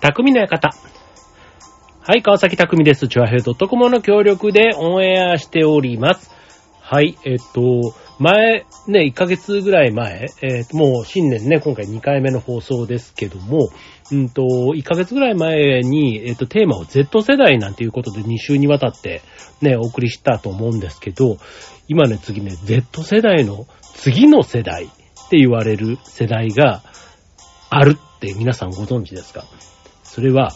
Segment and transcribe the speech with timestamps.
[0.00, 0.70] 匠の館。
[2.00, 3.08] はい、川崎匠です。
[3.08, 6.30] チュアヘイドットコムの協力でオンエアしております。
[6.80, 13.70] はい、えっと、前、ね、1ヶ月ぐらい前、えっと、もう新年ね、今回2回目の放送ですけども、
[14.12, 19.20] うんと、1ヶ月ぐらい前に、えっと、テーマを Z 世代なんていうことで2週にわたって
[19.60, 21.38] ね、お送りしたと思うんですけど、
[21.88, 24.88] 今ね、次ね、Z 世代の次の世代っ
[25.28, 26.82] て言われる世代が
[27.68, 29.44] あるって皆さんご存知ですか？
[30.18, 30.50] それは、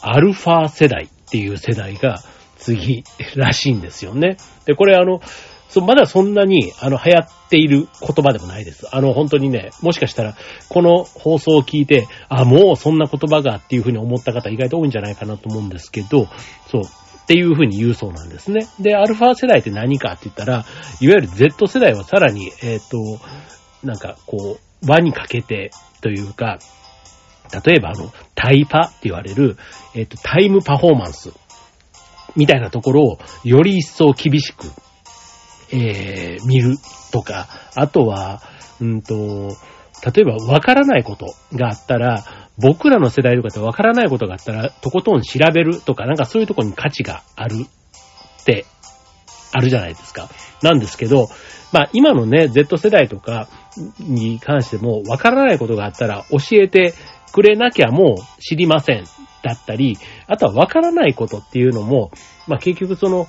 [0.00, 2.22] アルファ世代っていう世代が
[2.56, 3.02] 次
[3.34, 4.36] らしいんですよね。
[4.64, 5.20] で、これあの、
[5.68, 8.86] そまだそんなに、あの、流行っている言葉でもないです。
[8.94, 10.36] あの、本当にね、もしかしたら、
[10.68, 16.28] この放送を聞いて、あ、もうそんな言葉がっていうふうに思った方意外と多いんじゃないかなと思うんですけど、
[16.70, 18.68] そう、っていうふうに言うそうなんですね。
[18.78, 20.64] で、アルファ世代って何かって言ったら、
[21.00, 23.18] いわゆる Z 世代はさらに、えっ、と、
[23.82, 26.60] なんかこう、輪にかけてというか、
[27.52, 29.56] 例えばあの、タイパって言われる、
[29.94, 31.32] えっ、と、タイムパフォーマンス
[32.36, 34.66] みたいなところをより一層厳しく、
[35.72, 36.76] えー、見る
[37.12, 38.42] とか、あとは、
[38.80, 39.48] うんと、
[40.14, 42.24] 例えば分からないことがあったら、
[42.58, 47.66] 僕らの世代とかって分からないことがあったら、とことん調べるとか、なんかそういうとこに価値がある
[48.40, 48.66] って、
[49.52, 50.28] あるじゃないですか。
[50.62, 51.28] なんですけど、
[51.72, 53.48] まあ今のね、Z 世代とか
[54.00, 56.94] に関しても、分からないことがあったら教えて
[57.32, 59.04] くれなきゃもう知りません。
[59.40, 62.10] だったり、あとは分からないことっていうのも、
[62.48, 63.28] まあ結局その、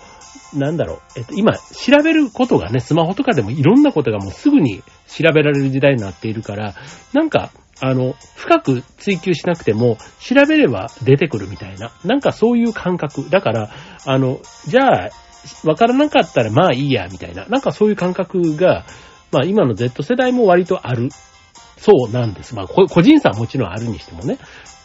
[0.53, 6.73] なんだろう、えっと、今、調べることがね、スマホとかでもいろんなことがもうすぐに調べられる時代になっているから、
[7.14, 13.30] なんか、あの、深く追求しなくても、調べれば出てくるみたいな、なんかそういう感覚。
[13.30, 13.70] だから、
[14.05, 15.09] あの、じゃあ、
[15.64, 18.86] わからなかったらまあいいや、みたいな、なんかそういう感覚が、
[19.31, 21.09] まあ今の Z 世代も割とある、
[21.80, 22.56] そうなんです。
[22.56, 24.38] まあ個人差はもちろんあるにしてもね。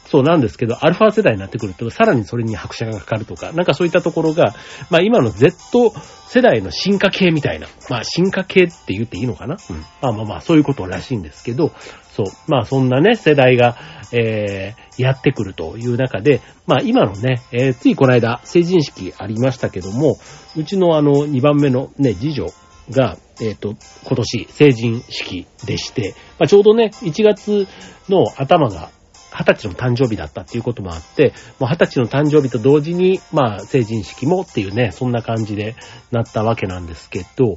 [0.07, 4.55] そうなんですけど、アルファ世代になってくると、さらにそれに拍車がかかるとか、なんかそういったところが、
[4.91, 5.93] まあ今の Z
[6.29, 9.57] 世代の進化系みたいな、まあ進化系って言っていいのかな？
[9.71, 9.77] うん。
[10.03, 11.73] まあまあまあ、そういうことらしいんですけど、
[12.13, 12.27] そう。
[12.47, 13.77] まあそんなね、世代が、
[14.13, 20.19] えー、やってくるという中で、まあ今のね、えー、ついこの間、成人式ありましたけども、
[20.55, 22.47] うちのあの、2番目のね、次女
[22.91, 23.75] が、えっ、と、
[24.05, 27.67] 今年成人式でして、まあちょうどね、1月
[28.09, 28.91] の頭が、
[29.35, 35.75] 20歳の誕生日だったっていうこともあって、もう20歳の誕生日と同時に、まあ、成人式もっていうね、そんな感じで
[36.13, 37.57] なったわけなんですけど、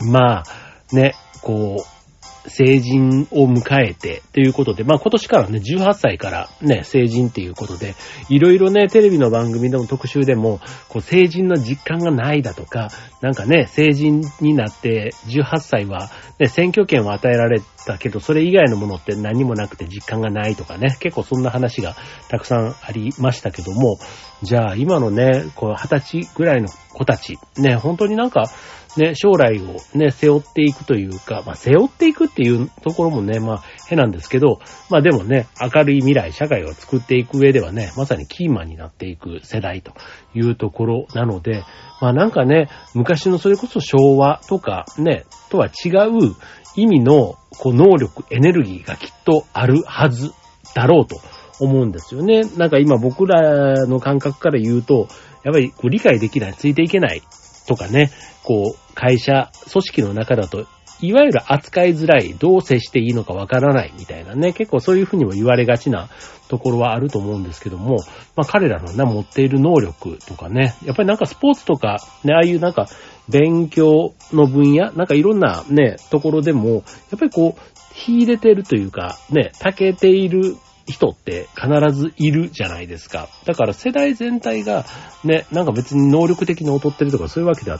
[0.00, 0.44] まあ、
[0.92, 2.01] ね、こう、
[2.46, 7.94] 成人を迎えてということで、まあ今年からね、18歳からね、成人っていうことで、
[8.28, 12.88] いろいろね、テレビの番組でも特集でも、こう、成人の実感がないだとか、
[13.20, 21.94] なんかね、成人になって18歳は、ね、選挙権を与えられたけど、それ以外のものって何もなくて実感がないとかね、結構そんな話が
[22.28, 23.98] たくさんありましたけども、
[24.42, 28.50] じゃあ今のね、こう、20歳ぐらいの子たち、ね、本当になんか、
[28.96, 34.60] ね、将来をね、背負っていくというか、まあ、背負っていくっていうところもね、まあ、変なんですけど、
[34.90, 39.92] まあでもね、明るい未来、社会を作っていく上ではね、まさにキーマンになっていく世代と
[40.34, 41.64] いうところなので、
[42.00, 46.34] まあなんかね、昔のそれこそ昭和とかね、とは違う
[46.76, 50.32] 意味の、こう、能力、エネルギーがきっとあるはず
[50.74, 51.20] だろうと
[51.60, 52.42] 思うんですよね。
[52.56, 55.08] なんか今僕らの感覚から言うと、
[55.44, 57.22] やっぱりこう理解できない、ついていけない
[57.66, 58.10] とかね、
[58.42, 60.66] こう、会社、組織の中だと、
[61.00, 66.08] いわゆる扱いづらい、どう接していいのかわからないみたいなね、結構そういうふうにも言われがちな
[66.48, 67.96] ところはあると思うんですけども、
[68.36, 72.88] まあ彼らのね、持っている能力とかね、やっぱりなんかスポーツとか、ね、ああいうなんか
[73.28, 76.78] 勉強の分野、なんかいろんなね、ところでも、や
[77.16, 83.28] っぱりこう、秀でてるというか、ね、長けている人って必ずいるじゃないですか。
[83.44, 84.84] だから世代全体が
[85.24, 87.78] ね、なんか別に能力的に劣ってるとかそういうわけでは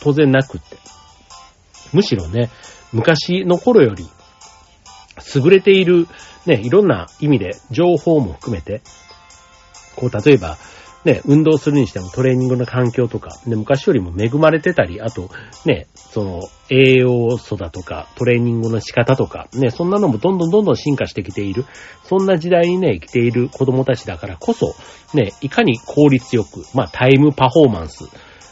[0.00, 0.76] 当然なくって。
[1.92, 2.50] むしろね、
[2.92, 4.06] 昔の頃より
[5.34, 6.08] 優れている
[6.46, 8.80] ね、いろんな意味で情報も含めて、
[9.96, 10.56] こう例えば
[11.04, 15.30] ね、運動するにしてもトレーニングの環境とか、ね、昔よりも恵まれてたり、あと
[15.64, 21.64] ね、その栄養素だとか、トレーニングの仕方とか、ね、そんなのもどんどんどんどん進化してきている。
[22.04, 24.74] そんな時代にね、生きている子供たちだからこそ、
[25.14, 28.04] ね、いかに効率よく、まあタイムパフォーマンス、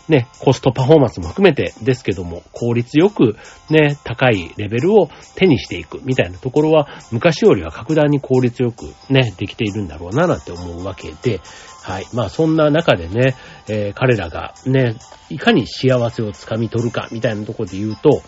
[0.08, 3.36] ね、コストパフォーマンスも含めてですけども、効率よく
[3.70, 11.40] ね、高いレベルを手にしていくみたいなところは、昔よりは格段に効率よくね、できているんだろうななんて思うわけで、
[11.82, 12.06] はい。
[12.14, 13.36] まあそんな中でね、
[13.68, 14.96] えー彼らがね、
[15.30, 18.22] いかに幸せをつかみ取るかみたいなところで言うと、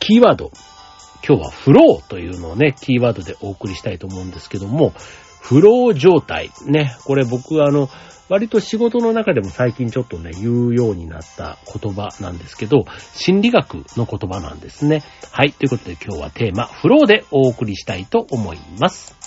[0.00, 0.50] キーワード。
[1.26, 4.92] 今日はフローというのをね、キーワードでお送りしたいと思うんですけども、
[5.44, 6.50] フロー状態。
[6.66, 7.90] ね、これ僕あの、
[8.30, 15.02] 割と仕事の中でも最近ちょっとね、言うようになった言葉なんですけど、心理学の言葉なんですね。
[15.30, 15.52] はい。
[15.52, 19.23] ということで今日はテーマ、フローでお送りしたいと思います。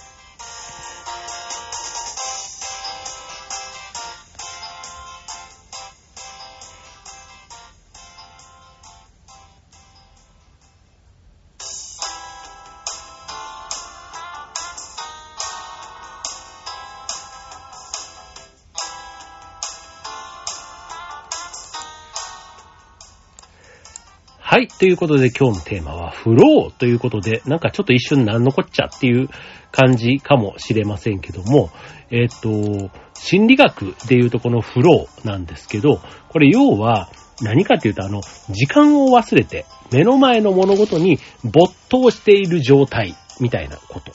[24.58, 24.68] はい。
[24.70, 29.30] ということで今日のテーマはフローということで、なんかちょっと一瞬何のこっちゃっていう
[29.72, 31.70] 感じかもしれませんけども、
[32.10, 37.08] えっ、と、心理学でいうとこのフローなんですけど、これ要は
[37.40, 44.12] 何かっていうとあの、時間を忘れて目の前の物事に没頭している状態みたいなこと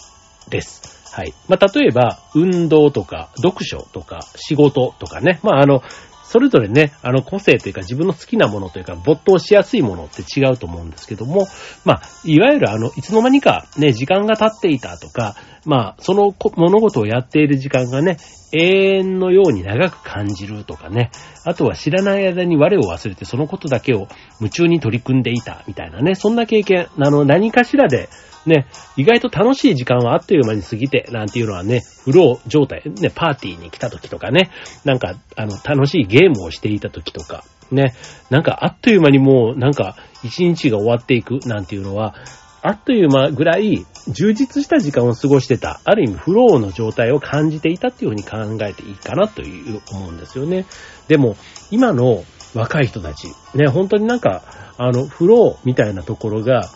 [0.51, 1.15] です。
[1.15, 1.35] はい。
[1.47, 5.41] まあ、例えば、運動とか、読書とか、仕事とかね。
[5.43, 5.83] まあ、あの、
[6.33, 11.47] それぞれね、あの個性というか自分の好きなものというか没頭しやすいものって違うと思うんですけども、
[11.85, 15.37] まあ、いわゆるあの、いつの間にかね、時間が経っていたとか、
[15.67, 18.17] まあ、その物事をやっている時間がね、
[18.55, 21.11] 永遠のように長く感じるとかね、
[21.45, 24.09] あとは知らない間に我を忘れてそのことだけを
[24.41, 28.09] 夢中に取り組んでいたみたいなね、そんな経験、あの、何かしらで
[28.47, 28.67] ね、
[28.97, 34.51] 意外と楽しい時間はあっという間に過ぎて、なんていうのはね、フロー状態、ね、パーティーに来た時とかね、
[34.85, 37.95] なんか、あの、楽しいゲームをしていた時とか、ね、
[38.31, 42.15] なんかあっという間にもう、なんか、一日が終わっていくなんていうのは、
[42.63, 50.65] あっという間ぐらい充実した時間を過ごしてた、ある意味フローの状態を感じていたっていうふうに考えていいかなという思うんですよね。
[51.09, 51.37] でも、
[51.73, 52.23] 今の
[52.55, 54.43] 若い人たち、ね、本当になんか、
[54.79, 56.69] あの、フローみたいなところが、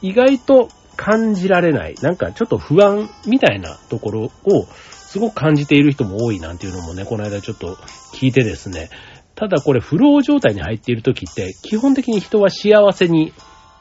[0.00, 0.68] 意外と
[1.02, 7.74] 感じられない、なんかちょっと不安みたいなところをすごく感じている人も多いなんていうのもね、この間ちょっと
[8.14, 8.88] 聞いてですね、
[9.34, 13.32] ただこれフロー状態に入っている時って基本的に人は幸せに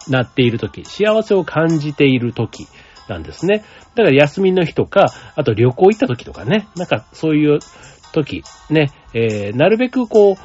[0.08, 2.68] なっている時、幸せを感じている時
[3.08, 3.64] なんですね。
[3.94, 7.60] だから休みの日とか、あと旅行行った時とかね、なんかそういう
[8.14, 10.36] 時、ね、えー、なるべくこう、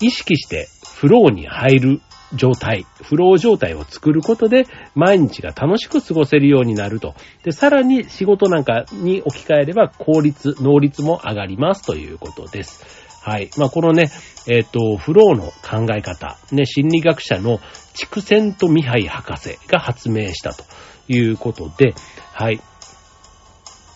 [0.00, 2.00] 意識してフローに入る
[2.34, 7.14] 状態、フロー状態を作ることで、毎日が楽しく過ごせるようになると。
[7.44, 13.02] で、さらに仕事なんかに置き換えれば効率、能率も上がりますということです。
[13.22, 13.50] はい。
[13.56, 14.10] まあ、このね、
[14.48, 17.60] えっ、ー、と、フローの考え方、ね、心理学者の
[17.94, 20.64] チクセント・ミハイ博士が発明したと
[21.08, 21.94] いうことで、
[22.32, 22.60] はい。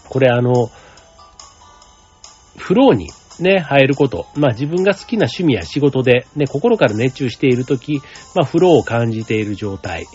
[0.09, 0.71] これあの、
[2.57, 3.11] フローに
[3.41, 4.27] ね、入ること。
[4.35, 8.01] まあ自分が好きな趣味や仕事で、ね、心から熱中しているとき、
[8.35, 10.07] まあフローを感じている状態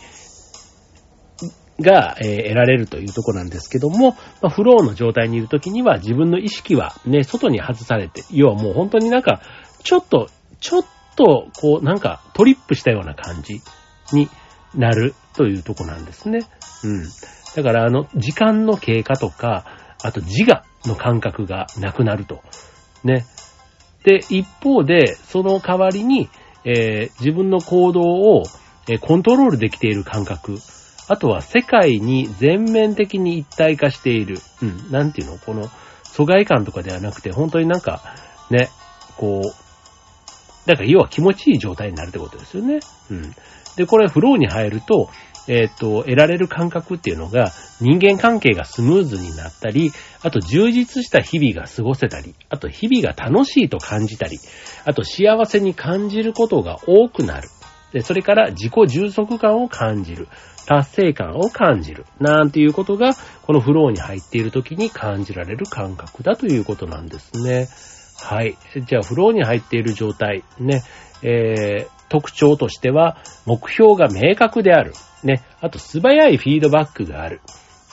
[1.80, 9.42] が、えー、得られるというとこなんですけども、まあフローの状態にいるときには自分の意識はね、外に外されて、要はもう本当になんか、
[9.84, 10.30] ちょっと、
[10.60, 10.86] ちょっ
[11.16, 13.62] と、こう、なんかトリップしたような感じ
[14.14, 14.30] に
[14.76, 16.46] なるというとこなんですね。
[16.84, 17.04] うん。
[17.56, 19.66] だからあの、時間の経過とか、
[20.04, 22.42] あと自我の感覚がなくなると。
[23.04, 23.26] ね。
[24.04, 26.30] で、一方で、その代わりに、
[26.64, 28.44] えー、自分の行動を、
[28.90, 30.58] えー、コントロールできている感覚。
[31.08, 34.38] あとは世界に全面的に一体化している。
[34.62, 35.38] うん、なんていうの？
[35.38, 35.70] この
[36.04, 38.02] 疎外感とかではなくて、本当になんか、
[38.50, 38.70] ね、
[39.18, 42.80] こう、だから要は気持ちいい状態になるってことですよね。
[43.10, 43.36] うん。
[43.76, 45.10] で、これフローに入ると、
[45.48, 54.38] えっ、ー、と、得られる感覚っていうのが、人間関係がスムーズになったり、あと充実した日々が過ごせたり、あと日々が楽しいと感じたり、
[54.86, 57.50] あと幸せに感じることが多くなる。
[57.92, 60.28] で、それから自己充足感を感じる。
[60.68, 62.06] 達成感を感じる。
[62.20, 67.68] なんていうことが、このフローに入っている時に感じられる感覚だということなんですね。
[68.24, 68.56] はい。
[68.86, 70.84] じゃあ、フローに入っている状態、ね、
[71.24, 74.94] えー、特徴としては、目標が明確である。
[75.24, 75.44] ね。
[75.60, 77.42] あと素早いフィードバックがある。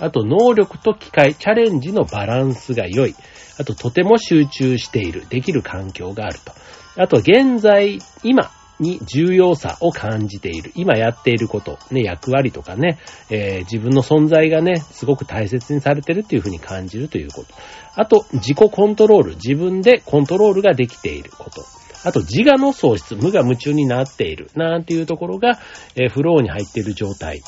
[0.00, 3.14] あと能力と機会、チャレンジのバランスが良い。
[3.58, 6.52] あととても集中している、できる環境があると。
[6.96, 10.72] あと現在、今に重要さを感じている。
[10.74, 12.98] 今やっていること、ね、役割とかね、
[13.30, 17.54] えー、自分の存在がね、すごく大切にされているっていうふうに感じるということ。
[17.94, 21.62] あと、自己コントロール、自分でコントロールができていること。
[22.04, 25.58] あと自我の喪失、無我夢中になっている、なんていうところが、
[25.94, 27.42] えー、フローに入っている状態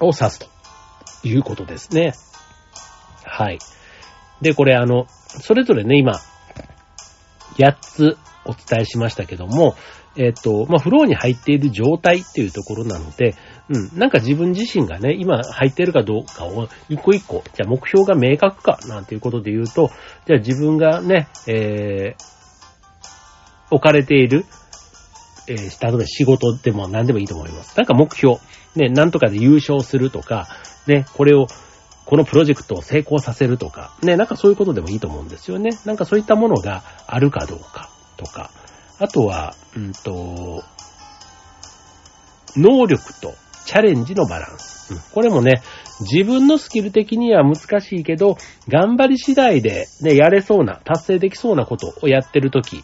[0.00, 0.48] を指すと
[1.24, 2.12] いうことですね。
[3.24, 3.58] はい。
[4.40, 5.06] で、これあの、
[5.40, 6.20] それぞれね、今、
[7.58, 9.76] 8つお伝えしましたけども、
[10.16, 13.36] えっ、と、まあ、フローに入っている状態っていうところなので、
[13.68, 19.90] うん、なんか自分自身がね、今入っているかどうかを一個一個、じゃあ目標が明確かなんていうことで言うと、
[20.26, 22.39] じゃあ自分がね、えー、
[23.70, 24.44] 置かれている、
[25.48, 27.76] えー、例えば仕事でも何でもいいと思います。
[27.76, 28.36] なんか目標、
[28.76, 30.48] ね、なんとかで優勝するとか、
[30.86, 31.46] ね、これを、
[32.06, 35.70] このプロジェクトを成功させるとか、ね、なんかそういうことでもいいと思うんですよね。
[35.84, 38.50] なんかそういったものがあるかどうかとか、
[38.98, 40.62] あとは、うんと、
[42.56, 43.34] 能力と
[43.64, 44.94] チャレンジのバランス。
[44.94, 45.62] うん、これもね、
[46.00, 48.36] 自分のスキル的には難しいけど、
[48.68, 52.82] 頑張り次第でね、やれそうな、達成できそうなことをやってるとき、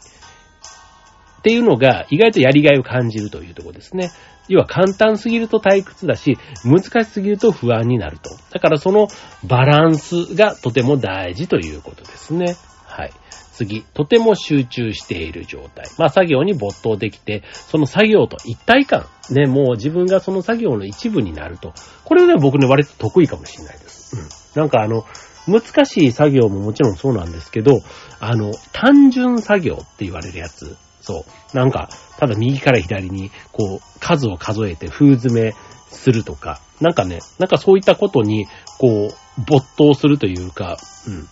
[1.46, 4.10] っていうのが意外とやりがいを感じるというところですね。
[4.48, 8.30] 要は簡単すぎると退屈だし、難しすぎると不安になると。
[8.50, 9.06] だからその
[9.44, 12.56] バランスがとても大事ということですね。
[12.84, 13.12] はい。
[13.52, 15.84] 次、とても集中している状態。
[15.98, 19.06] まあ作業に没頭できて、その作業と一体感。
[19.30, 21.74] ね、もう自分がその作業の一部になると。
[22.02, 24.16] これはね、僕ね、割と得意かもしれないです。
[24.16, 24.62] うん。
[24.62, 25.04] なんかあの、
[25.46, 27.82] 難しい作業ももちろんそうなんですけど、
[28.18, 30.76] あの、単純作業って言われるやつ。
[31.06, 31.56] そう。
[31.56, 35.54] なんか、ただ右から左に、こう、数を数えて封詰め
[35.88, 38.46] するとか、なんかね、なんかそういったことに、
[38.78, 41.28] こう、没頭するというか、うん。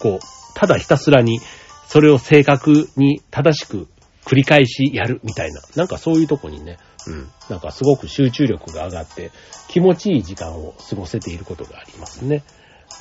[0.00, 0.20] こう、
[0.54, 1.40] ただひたすらに、
[1.86, 3.86] それを正確に正しく
[4.24, 7.30] 繰り返しやるみたいな、なんかそういうとこにね、うん。
[7.48, 9.30] なんかすごく集中力が上がって、
[9.68, 12.42] 気持ちいい時間を過ごせていることがありますね。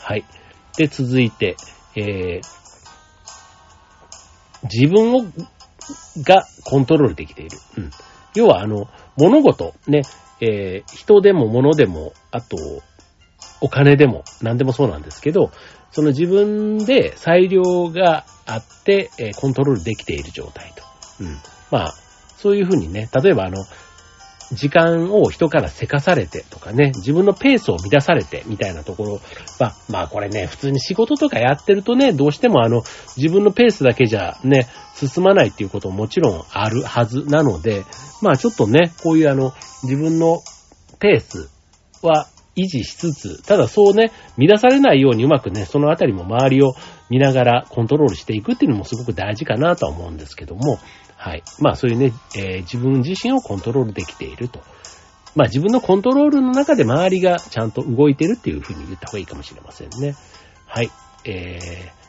[0.03, 0.23] はい。
[0.77, 1.55] で、続いて、
[1.95, 2.61] えー、
[4.71, 5.25] 自分を
[6.23, 7.57] がコントロールできている。
[7.77, 7.91] うん。
[8.35, 10.03] 要は、あの、物事、ね、
[10.39, 12.57] えー、人でも物でも、あと、
[13.61, 15.51] お金でも、何でもそうなんですけど、
[15.91, 20.83] その自分で裁量があって、えー、コントロールできている状態と。
[21.23, 21.37] うん。
[21.69, 21.93] まあ、
[22.37, 23.57] そういうふうにね、例えばあの、
[24.53, 29.21] 時間を人からせかされてとかね、自分のペースを乱されてみたいなところ。
[29.59, 32.83] は、まあこれね、普通に仕事とかやってるとね、どうしてもあの、
[33.17, 37.83] 自分のペースだけじゃね、進まないっていうことももちろんあるはずなので、
[38.21, 39.53] まあちょっとね、こういうあの、
[39.83, 40.41] 自分の
[40.99, 41.49] ペース
[42.01, 46.73] は維持しつつ、ただそうね、乱されないようにうまくね、そのあたりも周りを
[47.09, 50.79] 見ながらコントロールしていくっていうのもすごく大事かなとは思うんですけども、
[51.21, 51.43] はい。
[51.59, 54.59] まあそういうね、えー、自分自身をコントロールできていると。
[55.35, 60.15] まあ自分のコントロールの中で周りがちゃんと動いてるっていうふうに言った方がいいかもしれませんね。
[60.65, 60.89] はい。
[61.25, 62.01] えー、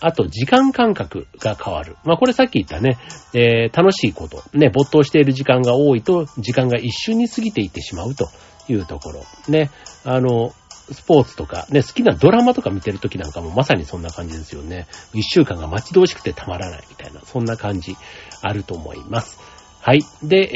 [0.00, 1.96] あと、時間感覚が変わる。
[2.04, 2.96] まあ、これさっき言ったね、
[3.34, 8.30] えー、楽しいこと、ね、没頭している時間が多いと、時間が一瞬に過ぎていってしまうと
[8.68, 9.24] いうところ。
[9.48, 9.70] ね、
[10.04, 10.54] あの、
[10.90, 14.86] スポーツとか、ね、好きなドラマとか見てるときなんかもまさにそんな感じですよね。
[15.12, 17.96] 一週間が待ち遠しくてたまらないみたいな、そんな感じ
[18.42, 19.38] あると思います。
[19.80, 20.00] はい。
[20.22, 20.50] で、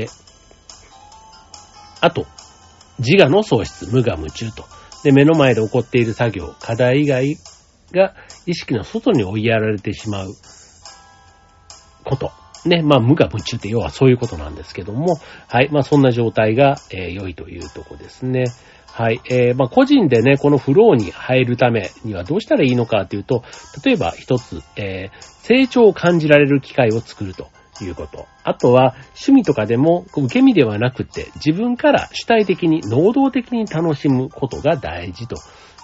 [0.00, 0.10] えー、
[2.00, 2.26] あと、
[2.98, 4.64] 自我の喪失、無我夢中と。
[5.04, 7.36] で、目の前で起こっている作業、課題以外
[7.92, 8.14] が
[8.46, 10.34] 意識の外に追いやられてしまう
[12.04, 12.32] こと。
[12.66, 18.44] ね、まあ、無我夢中って要はそういうことなんですけども、はい、まあ、そんな状態が、えー、良いというとこですね。
[18.86, 19.20] はい。
[19.30, 23.44] えー、まあ、個人でね、このフローに入るためにはどうしたらいいのかというと、
[23.84, 27.48] 例えば一つ、えー、成長を感じられる機会を作ると
[27.84, 28.26] いうこと。
[28.44, 35.36] あとは、趣味とかでも、受け身ではなくて、自分から主体的に、能動的に楽しむことが大事と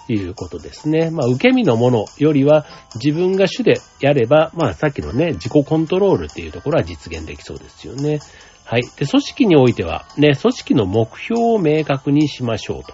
[0.07, 1.09] いうことですね。
[1.11, 8.19] まあ、受け身のものよりは、自分が主でやれば、まあ、さっきのね、自己コントロールっていうところは実現できそうですよね。
[8.65, 8.81] はい。
[8.81, 12.93] で、組織においては、ね、組織の目標を明確にしましょうと。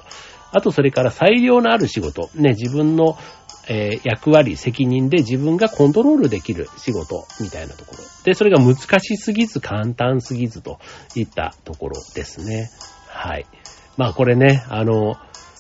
[0.54, 3.18] あと、それから裁量のある仕事、ね、自分の、
[3.68, 8.04] えー、役割、責任で自分がコントロールできる仕事みたいなところ。
[8.24, 10.80] で、それが難しすぎず、簡単すぎずと
[11.16, 12.70] いったところですね。
[13.08, 13.46] はい。
[13.98, 15.16] まあ、これね、あの、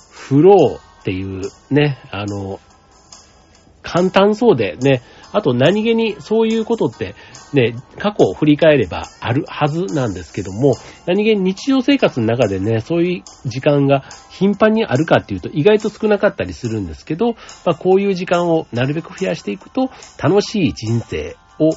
[0.09, 2.59] フローっていうね、あの、
[3.83, 7.15] 簡単そうでね、あと何気にそういうことって
[7.53, 17.33] ね、過去を振り返ればあるはずなんですけども、何気に日常生活の中でね、そういう時間が頻繁にあるかっていうと意外と少なかったりするんですけど、
[17.65, 19.89] まあこういう時間をなるべく増やしていくと
[20.21, 21.71] 楽しい人生を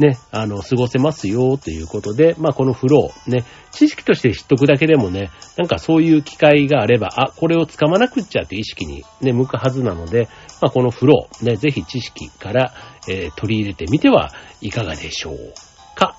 [0.00, 10.28] ね、あの、過ごせますよ、ということで、まあ、このフロー、ね、知識として知っとくだけでもね、なんかそういう機会があれば、あ、これを掴まなくっちゃという意識にね、向くはずなので、
[10.62, 12.72] まあ、このフロー、ね、ぜひ知識から、
[13.08, 15.36] えー、取り入れてみてはいかがでしょう
[15.94, 16.16] か。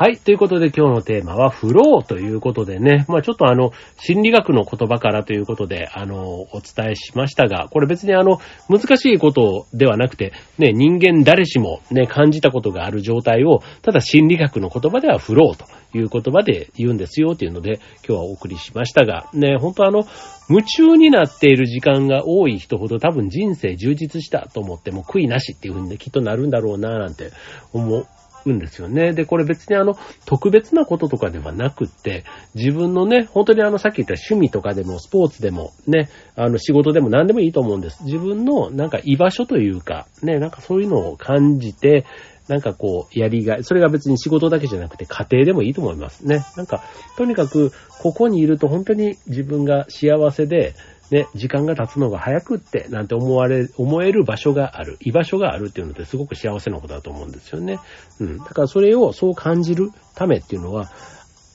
[0.00, 0.16] はい。
[0.16, 3.04] ということで今日のテーマはフローということでね。
[3.08, 8.38] まあちょっとあの、心理学の言葉からということで、あの、お伝えしましたが、これ別にあの、
[8.68, 15.66] 難しいことではなくて、ね、人間誰しもね、感じたことがある状態を、ただ心理学の言葉ではフローと
[15.98, 20.04] いう言葉で言うんですよっていうので、今日はお送りしましたが、ね、本当あの、
[20.48, 27.32] 夢中になっている時間が多い人ほど多分人生充実したと思っても悔いなしっていう風にね、きっとなるんだろうななんて
[27.72, 28.06] 思
[28.50, 29.12] うんですよね。
[29.12, 32.24] で、これ別にあの、特別なこととかではなくって、
[32.54, 38.04] 自分のね、本当にあの、さっき言った趣味とかでも、スポーツでも、ね、あの、仕事でも何でもいいと思うんです。
[38.04, 42.04] 自分のなんか居場所というか、ね、なんかそういうのを感じて、
[42.48, 46.44] なんかこう、やりがい、それが別に仕事だけじゃなくて家庭でもいいと思いますね。
[46.56, 46.82] なんか、
[47.16, 50.74] とにかく、ここにいると本当に自分が幸せで、
[51.10, 57.78] ね、時間が経つのが早くって、なんて思われ、思える場所がある、居場所があるっていうのってすごく幸せなことだと思うんですよね。
[58.20, 58.38] うん。
[58.38, 60.90] だからそれをそう感じるためっていうのは、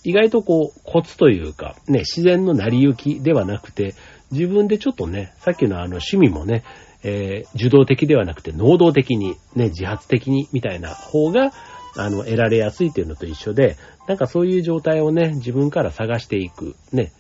[0.04, 3.96] 意外とこう、コツというか、ね、自然の成り行きではなくて、
[4.32, 6.64] 自分でちょっとね、さっきのあの趣味もね、
[7.04, 11.52] えー、受動的ではなくて能動的に、ね、自発的にみたいな方が、
[11.96, 17.12] あの、得られやすいっていうのと一緒で、なんかそういう状態をね、自分から探していく、ね、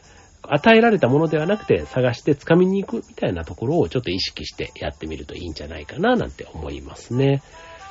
[0.47, 7.41] 与えられたものではなくて探して掴みに行くみたいなところをちょっと意識してやってみるといいんじゃないかななんて思いますね。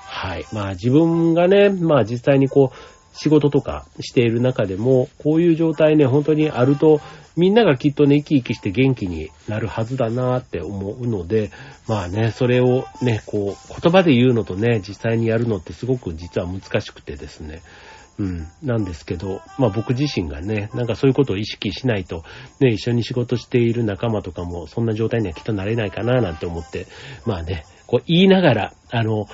[0.06, 0.44] はい。
[0.52, 2.76] まあ自分がね、まあ実際にこう
[3.14, 7.00] 仕事とかしている中でも、こういう状態ね、本当にあると、
[7.36, 11.50] みんながきっとね、生き生きして元気になるはずだなって思うので、
[11.88, 17.62] まあね、それをね、こう、言葉で言うのとね、実際にやるのってすごく実は難しくてですね、
[18.22, 22.22] うん、なんですけど、まあ僕自身がね、なんかそういうことを意識しないと、
[22.60, 26.86] ね、一緒に仕事している仲間とかもそんな状態にはきっとなれないかななんて思って、
[27.26, 29.26] まあね、こう言いながら、あの、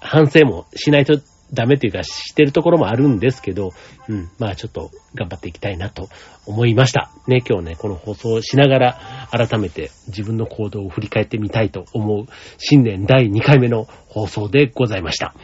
[0.00, 1.18] 反省もしないと
[1.54, 3.70] ダメというかしてるところもあるんですけど、
[4.08, 6.10] うん、まあちょっと頑張っていきたいなと
[6.44, 7.10] 思いました。
[7.26, 12.26] ね、今日ね、この放送をしながら改めて自分の行動を振り返ってみたいと思う
[12.58, 15.34] 新年第2回目の放送でございました。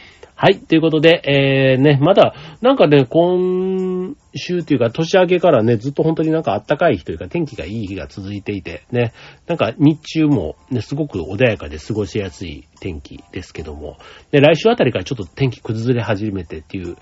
[0.41, 0.57] はい。
[0.57, 9.13] ということで、えー、ね、まだ、なんかね、今週というか、年明けからね、ずっと本当になんか暖かい日というか、天気がいい日が続いていて、ね、
[9.45, 13.99] なんか日中もね、すごく穏やかで過ごしやすい天気ですけども、
[14.31, 16.97] ね、来週あたりからちょっと天気崩れ始めてっていう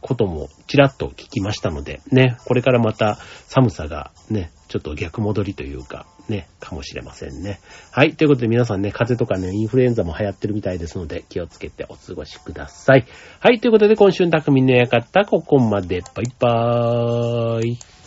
[0.00, 3.14] こともちらっと聞きましたので、ね、これからまた
[3.46, 7.60] 寒さがね、ちょっと逆戻りというか、ね、かもしれませんね。
[7.90, 8.14] はい。
[8.16, 13.04] ということで皆さんね、風邪とかね、インフルエンザも流行ってるみたいですので、気をつけてお過ごしください。
[13.40, 13.60] はい。
[13.60, 16.00] ということで今週の匠の館、ここまで。
[16.00, 18.01] バイバーイ。